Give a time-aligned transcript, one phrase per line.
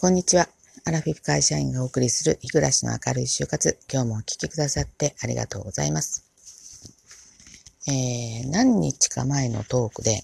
[0.00, 0.48] こんにちは。
[0.86, 3.78] アラフィフ会社員がお送りする日暮らしの明るい就活。
[3.92, 6.24] 今日もお聞きくださってありがとうございます。
[7.86, 10.22] えー、何日か前のトークで、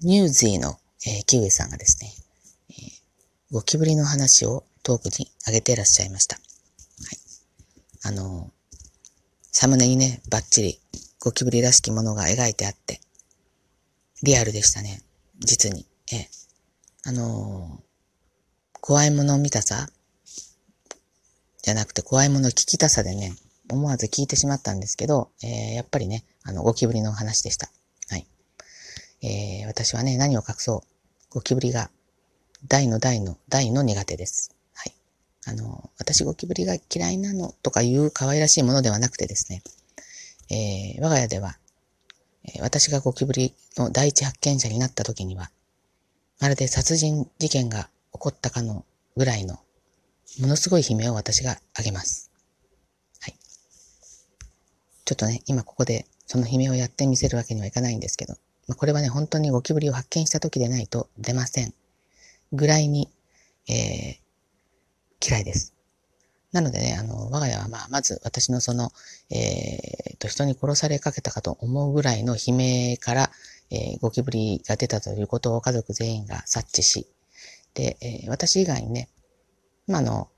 [0.00, 0.78] ニュージーの、
[1.08, 2.12] えー、キウイさんがですね、
[2.70, 6.36] えー、ゴキブリの話をトークに上げていらっしゃいました。
[6.36, 7.18] はい。
[8.04, 8.52] あの
[9.50, 10.80] サムネにね、バッチリ
[11.18, 13.00] ゴキブリらしきものが描いてあって、
[14.22, 15.02] リアルでしたね。
[15.40, 15.84] 実に。
[16.12, 16.28] ええ。
[17.06, 17.82] あの、
[18.86, 19.88] 怖いものを見たさ
[21.60, 23.32] じゃなくて怖いもの聞きたさでね、
[23.68, 27.68] 思わず聞いてしまったんですけど、えー、やっぱりね、あの、ゴキブリの話でした。
[28.08, 28.28] はい。
[29.24, 31.34] えー、私はね、何を隠そう。
[31.34, 31.90] ゴキブリが
[32.68, 34.54] 大の大の大の苦手です。
[34.72, 34.92] はい。
[35.46, 39.64] あの、私ゴキブリが嫌いなのとかいう可愛らしいものではなくてですね、
[40.48, 41.58] えー、我が家では、
[42.44, 45.50] え私がゴキブリの第一発見者になった時には、
[46.38, 48.84] まるで殺人事件が起こったかの
[49.16, 49.58] ぐらいの、
[50.40, 52.30] ものすごい悲鳴を私があげます。
[53.20, 53.34] はい。
[55.04, 58.34] ちょっとね、今ここでその悲鳴をやってみせるわけにはいかないんですけど、
[58.66, 61.72] まあ、これはね、本当にゴキブリを発見した時でないと出ません。
[62.52, 63.10] ぐらいに、
[63.68, 65.74] えー、嫌いです。
[66.52, 68.90] なのでね、あの、我が家はまあ、まず私のその、
[69.30, 73.30] えー、と、人に殺されかけたかと思うぐらいの悲鳴から、
[73.70, 77.06] えー、ゴキブリが出たということを家族全員が察知し、
[77.76, 79.08] で、えー、私以外にね、
[79.86, 80.28] まあ、の、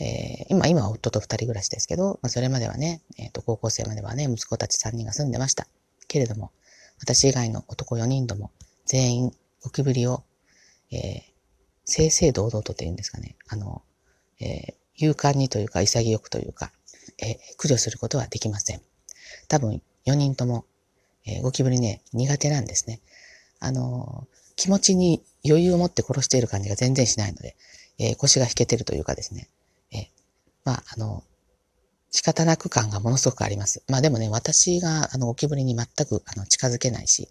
[0.00, 5.68] えー、今、今は夫と二人暮らしですけど、まあ、それまではね、えっ、ー、と、高校生まではね、息子たち三人が住んでました。
[6.08, 6.50] けれども、
[7.00, 8.50] 私以外の男四人とも
[8.86, 10.24] 全員ゴキブリを、
[10.90, 11.22] えー、
[11.84, 13.82] 正々堂々とっていうんですかね、あの、
[14.40, 16.72] えー、勇敢にというか潔くというか、
[17.18, 18.80] えー、駆除することはできません。
[19.48, 20.64] 多分4人とも、
[21.26, 23.00] えー、ゴキブリね、苦手なんですね。
[23.58, 27.56] あのー、気持ちに余裕を持って殺している感じが全然しないので、
[27.98, 29.48] えー、腰が引けてるというかですね、
[29.92, 30.04] えー、
[30.64, 31.24] まあ、あの、
[32.12, 33.82] 仕方なく感がものすごくあります。
[33.88, 37.26] まあでもね、私があのゴキブリに全くあの近づけないし、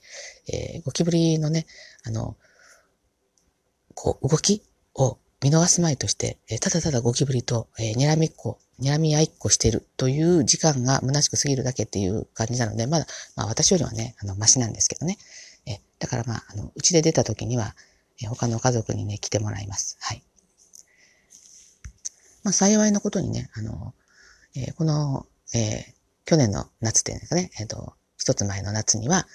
[0.52, 1.68] えー、ゴキブリのね、
[2.04, 2.36] あの、
[3.94, 4.62] こう、動き
[4.96, 13.06] を見逃すまいとして、えただただゴキブリと、えー、睨みっこ、睨み合いっこしてるという時間が虚しく過ぎるだけっていう感じなので、まだ、
[13.38, 15.18] まあ私よりはね、あの、マシなんですけどね。
[16.02, 17.76] だからまあ、あの、うちで出た時には、
[18.22, 19.98] え他の家族にね、来てもらいます。
[20.02, 20.24] はい。
[22.44, 23.94] まあ幸いなことにね、あの、
[24.56, 25.94] えー、この、えー、
[26.26, 29.28] 去年の夏っていうんですかね、えっ、ー、と、一つ前の夏には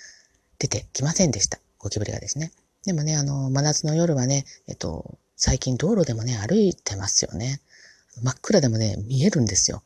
[0.58, 1.60] 出てきませんでした。
[1.78, 2.50] ゴキブリがですね。
[2.84, 7.60] でもね、あの、真夏の夜はね、えっ、と、最近道路でもね、歩いてますよね。
[8.22, 9.84] 真っ暗でもね、見えるんですよ。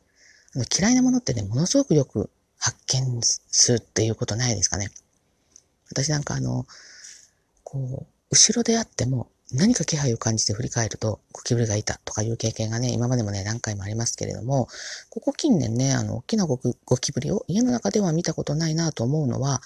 [0.55, 4.89] あの嫌いなものってね、ものすごくよく発見するっていうことないですかね。
[5.91, 6.65] 私なんかあの、
[7.63, 14.67] こう、後ろであっても何か気配を感じて振り返るとゴキブリがいたとかいう経験がね、今までもね、何回もありますけれども、
[15.09, 16.57] ここ近年ね、あの、大きなゴ
[16.97, 19.61] キブリを家の中では見たことないなと思うのは、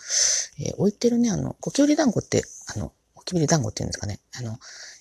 [0.59, 2.44] えー、置いてるね、あの、ゴキブリ団子って、
[2.75, 4.58] あの、ゴキブリ団子っていうんですかね、あの、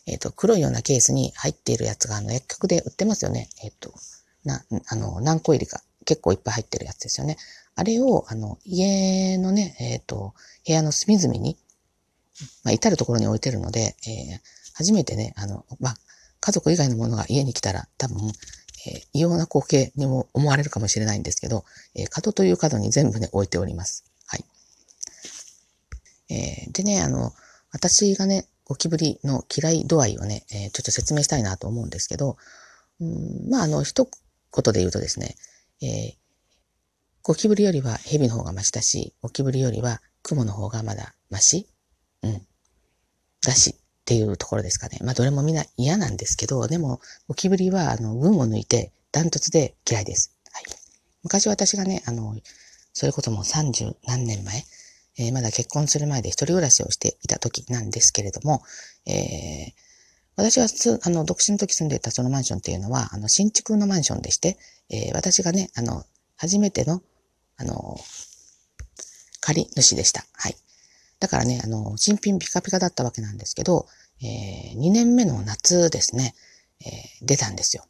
[0.07, 3.49] えっ、ー、と、黒いようなケースに入っているやつが、あの、薬局で売ってますよね。
[3.63, 3.95] えっ、ー、と、
[4.45, 7.37] な、あの、何個入りか、結構いっぱい入ってるやつですよね。
[7.77, 10.35] あれを、あの、家のね、えっ、ー、と、
[10.67, 11.57] 部屋の隅々に、
[12.63, 14.41] まあ、至るところに置いてるので、えー、
[14.75, 15.97] 初めてね、あの、まあ、
[16.41, 18.33] 家族以外のものが家に来たら、多分、
[18.87, 21.65] えー、異様な光景にも思われるかもしれないんですけど、
[21.95, 24.05] えー、角という角に全部ね、置いております。
[24.27, 24.45] はい。
[26.31, 27.33] えー、でね、あの、
[27.73, 32.37] 私がね、ゴキブリの嫌い度合いをね、えー、ちょっと説明したいなと思うんですけど、
[33.01, 35.37] うん、まあ、あの、一言で言うとですね、
[35.83, 36.15] えー、
[37.23, 41.67] ゴキブリよりは蛇の方がマシだし、ゴキブリよりは雲の方がまだマシ？
[42.23, 42.43] うん。
[43.43, 44.99] だし、っていうところですかね。
[45.03, 50.37] まあ、どれもみんな嫌なんですけど、でも、ゴキブリは、あの、群を抜いて、ダントツで嫌いです。
[50.53, 50.65] はい。
[51.23, 52.37] 昔私がね、あの、
[52.93, 54.65] それこそもう30何年前、
[55.19, 58.63] えー、まだ結婚する前で一人暮らしをしていた時なんですけれども、
[59.07, 59.73] えー、
[60.37, 60.67] 私が
[61.03, 64.59] あの、独身の時住んでいたそのマンションっていうのは、あの、新築のマンションでして、
[64.91, 66.05] えー、私がね、あの、
[66.37, 67.03] 初めての、
[67.57, 67.97] あの、
[69.41, 70.25] 借主でした。
[70.33, 70.57] はい。
[71.21, 73.87] だからね、あの、新品ピカピカだったわけなんですけど、
[74.23, 76.35] えー、2年目の夏ですね、
[76.81, 77.85] えー、出たんですよ。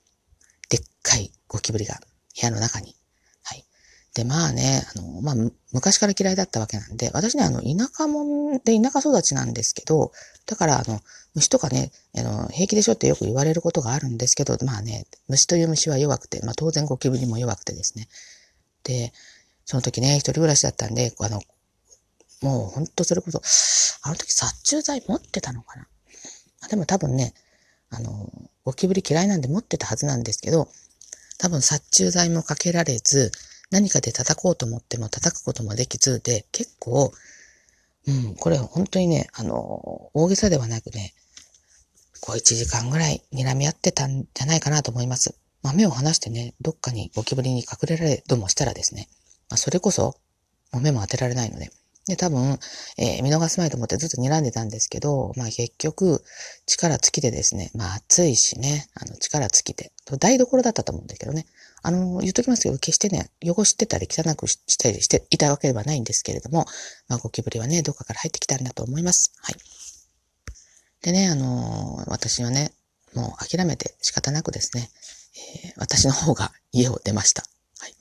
[0.69, 2.95] でっかいゴキブリが部屋の中に。
[4.15, 5.35] で、まあね、あの、まあ、
[5.73, 10.13] 昔から嫌いだったわけなんで、私ね、あの、田舎もんで田舎育ちなんですけど、
[10.47, 11.01] だから、あの、
[11.35, 18.09] 虫とかね、あの、平気でしょってよく言われることがあるんですけど、まあね、虫という虫は弱くて、まあ当然ゴキブリも弱くてですね。
[18.85, 19.13] で、
[19.65, 21.43] その時ね、一人暮らしだったんで、あの、
[22.41, 23.41] もうほんとそれこそ、
[24.03, 25.89] あの時殺虫剤持ってたのかな。
[26.69, 27.35] でも多分ね、
[27.91, 28.31] あの、
[28.65, 30.69] ゴキブリ嫌いなんで持ってたはずなんですけど、
[31.39, 33.33] 多分殺虫剤もかけられず、
[33.71, 37.13] 何かで叩こうと思っても叩くこともできずで、結構、
[38.07, 41.15] うん、これ本当にね、あの、大げさではなくね、
[42.21, 45.35] こう1時間ぐらい睨み合ってたんじゃないかなと思います。
[45.63, 49.09] まあ、目を離してね、どっかにゴキブリに隠れられどもしたらですね、
[49.51, 50.15] まあ、それこそ、
[50.73, 51.71] もう目も当てられないので、
[52.07, 52.59] で、多分、
[52.99, 56.23] えー、見逃すまいと思ってずっと睨んでたんですけど、まあ結局、
[56.67, 61.47] 力尽きてですね、まあ暑いしね、あの力尽きて、台所だったと思うんですけどね、
[61.87, 66.65] あの、言っときますけど、決してね、汚してたり汚くしたりしていたわけではないんですけれども、
[67.09, 69.35] まあゴキブリはね、どっかから入ってきたんだと思います。
[69.43, 69.57] はい。
[71.03, 72.73] でね、あの、私はね、
[73.15, 74.89] もう諦めて仕方なくですね、
[75.67, 77.43] えー、私の方が家を出ました。
[77.79, 77.95] はい。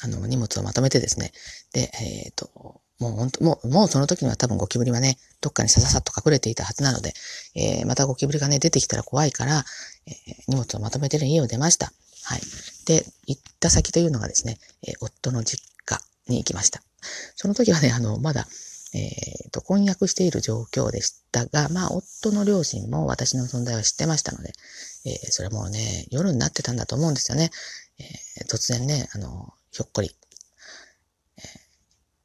[0.00, 1.32] あの、荷物をまとめてですね、
[1.74, 7.12] で、えっ、ー、と、もう本当、もう、もうその時には多分ゴキブリはね、どっかにさささっと隠れていたはずなので、
[7.54, 9.66] えー、またゴキブリがね、出てきたら怖いから、
[10.06, 10.14] えー、
[10.48, 11.92] 荷物をまとめてる家を出ました。
[12.26, 12.40] はい。
[12.86, 16.82] で、行った先というのがですね、えー、夫の実家に行きました。
[17.36, 18.48] その時はね、あの、まだ、
[18.94, 19.06] え
[19.46, 24.52] っ、ー、と、婚約している状況でしたが、まあ、夫の両親も私の存在は知ってましたので、
[25.04, 27.52] えー、それもね、夜になってたんだと思うんですよね。
[28.00, 30.10] えー、突然ね、あの、ひょっこり、
[31.38, 31.42] え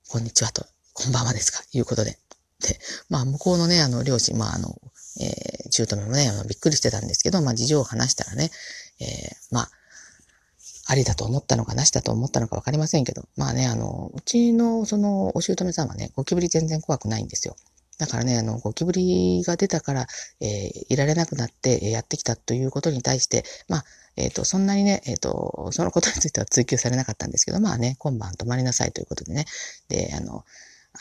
[0.10, 2.18] こんにちはと、こんばんはですか、いうことで。
[2.62, 4.76] で、まあ、向こうのね、あの、両親、まあ、あの、
[5.20, 8.50] えー、中途もね、あの、びっくりしてたんですけど、まあ、事情を話したらね、
[9.00, 9.72] え、まあ、
[10.92, 17.56] ありだと思ったのかなしだと思ったのかわかりませんけど、まあね、あの、うちのそのお姑さんはね、ゴキブリ全然怖くないんですよ。
[17.98, 20.08] だからね、あの、ゴキブリが出たから、
[20.42, 23.86] えー、いられなくなってやってきたということに対して、まあ、
[24.18, 29.46] えっ、ー、と、そんなにね、えっ、ー、と、そのことについては追求されなかったんですけど、まあね、今晩泊まりなさいということでね、
[29.88, 30.44] で、あの、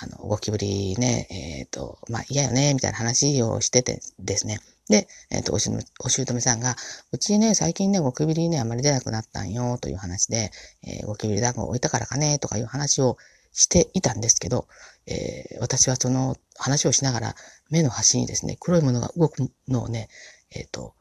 [0.01, 4.61] あの、ゴキブリね、えっ、と、まあ嫌よね、みたいな話をしててですね、
[4.91, 5.71] で、えっ、ー、と、おし、
[6.01, 6.77] お姑さんが、
[7.13, 10.51] うちね、最近ね、ゴキブリね、あまり出なくなったんよ、という話で、
[10.83, 13.17] えー、ゴキブリ団子を置いたからかね、とかいう話を
[13.53, 14.67] していたんですけど、
[15.07, 17.35] えー、私はその話をしながら、
[17.71, 20.09] 目の端にですね、黒いものが動くのをね、
[20.51, 20.95] えっ、と、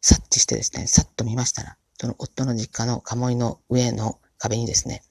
[0.00, 5.02] 察知してですね、さっと見ましたら、その夫の実家の鴨居の上の壁にですね、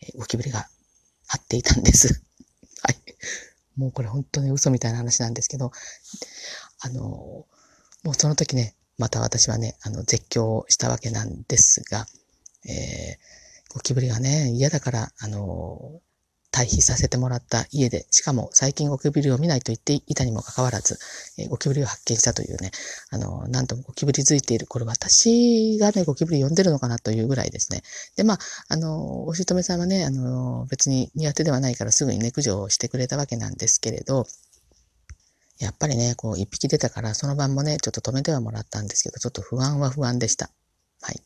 [0.00, 0.66] えゴキブリが
[1.28, 2.22] 張っていたんです。
[2.82, 2.96] はい。
[3.76, 5.70] もうこれ本当に嘘みたいな話なんですけど、
[6.84, 7.46] あの、も
[8.10, 12.06] うその時ね、また私はね、あの、絶叫したわけなんですが、
[12.68, 16.00] えー、ゴキブリがね、嫌だから、あの、
[16.52, 20.98] 退避させてもらった家で、しかも最近ゴキブリを見ないと言っていたにもかかわらず、
[21.38, 22.70] えー、ゴキブリを発見したというね、
[23.10, 27.82] あの、なんともゴキブリづいている、これ私がね、ゴキブリ呼んでるのかなというぐらいですね。
[28.16, 28.38] で、まあ、
[28.68, 34.26] あの、お姑さんはね、あの、別に苦手ではないからすぐにね、駆除をしてくれたわけなんですけれど、
[35.62, 40.50] やっぱりね、こう一匹出たから、その晩もね、ちょっと止めてはもらったんですけど、ちょっと不安は不安でした。
[41.00, 41.20] はい。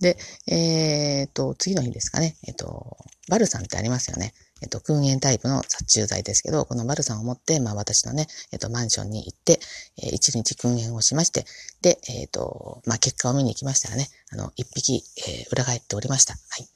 [0.00, 0.16] で、
[0.48, 2.96] えっ、ー、と、次の日ですかね、えっ、と、
[3.28, 4.32] バルサンってありますよね。
[4.60, 9.60] えっ、と、訓煙タイプの殺虫剤ですけど、このバルサンを持って、まあ私のね、えっ、と、マンションに行って、
[10.02, 11.44] えー、一日訓煙をしまして、
[11.80, 16.34] で、えっ、と、まあ結果を見に行きましたらね、あの、一匹、え裏返っておりました。
[16.34, 16.68] はい。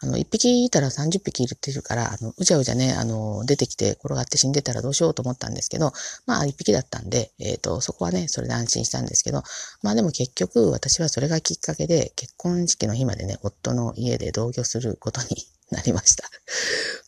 [0.00, 5.92] あの、一匹いたら30匹いるっていうから、あの、うじゃうじゃね、あの、出てきて転がって死んでたらどうしようと思ったんですけど、
[6.26, 9.42] まあ、一匹だったんで、えっ、ー、と、そこはね、それで安心したんですけど、
[9.82, 15.28] まあでも結局、私はそれがきっかけで、結婚式の日までね、夫の家で同居することに
[15.70, 16.24] なりました。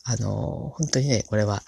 [0.03, 1.63] あの、本当にね、これは、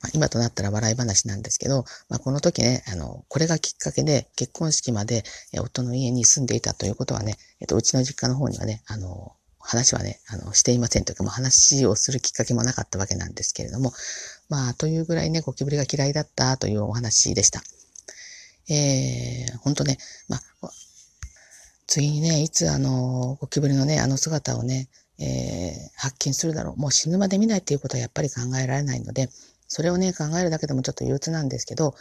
[0.00, 5.24] まあ、今となったら笑い話なんですけど、まあ、この時ね、あの、これがきっかけで結婚式まで
[5.58, 9.32] 夫の家に住んでいたということはね、えっと、うちの実家の方にはね、あの、
[9.68, 13.92] 話はね、あの、していませんというか、もう話をするきっかけもなかったわけなんですけれども、
[14.48, 17.60] まあ、というぐらいね、ゴキブリが嫌いだったというお話でした。
[18.70, 20.70] えー、ほんとね、まあ、
[21.86, 26.80] 次にね、いつあの、ゴキブリのね、あの姿をね、えー、発見するだろう。
[26.80, 29.28] もう死ぬまで見ないっていうことはやっぱり考えられないので、
[29.66, 31.94] それをね、考えるだけでもちょっと憂鬱なんですけど、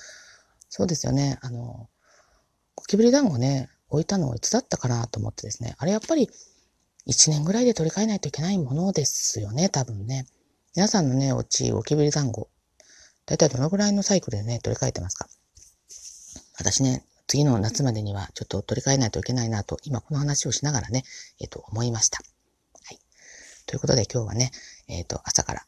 [0.69, 1.89] そうですよね、あの、
[2.75, 6.29] ゴキブリ団子ね、置いたのはいつだったかなと思ってですね、あれやっぱり
[7.07, 10.25] 1年ぐらいで取り替えないといけないものですよね、多分ね。
[10.75, 12.49] 皆さんのね、おち、ゴキブリ団子。
[13.25, 15.27] だいたいどのぐらいのサイクルでね、取り替えてますか
[16.57, 21.03] 私ね、次の夏までにはちょっと取り替えないといけないなと、今この話をしながらね、
[21.39, 22.19] えっ、ー、と、思いました。
[22.19, 22.99] はい。
[23.65, 24.51] ということで今日はね、
[24.87, 25.65] えっ、ー、と、朝から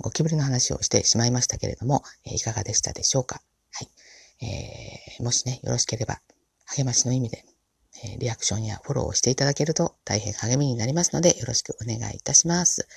[0.00, 3.40] ゴキブリの話をしてしまいましたけれども、えー、いかがでしたでしょうか
[3.72, 3.88] はい。
[4.44, 6.20] えー、もしね、よろしければ、
[6.66, 7.44] 励ましの意味で
[8.04, 12.88] えリアクションやフォローをしていただけると大変励みになりますのでよろしくお願いいたします。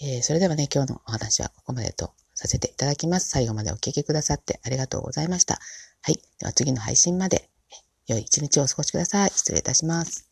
[0.00, 3.28] えそれではね、今日のお話はここまでとさせていただきます。
[3.28, 5.60] 最後までお聴きくださってありがとうございました。
[6.02, 6.14] はい。
[6.38, 7.50] では次の配信まで
[8.06, 9.30] 良い一日をお過ごしください。
[9.30, 10.29] 失礼いたします。